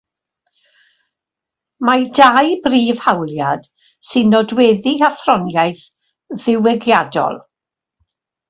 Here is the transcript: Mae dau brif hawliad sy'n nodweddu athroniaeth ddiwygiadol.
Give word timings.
Mae 1.89 2.05
dau 2.19 2.49
brif 2.63 3.03
hawliad 3.09 3.69
sy'n 4.13 4.33
nodweddu 4.37 4.95
athroniaeth 5.11 5.85
ddiwygiadol. 6.41 7.39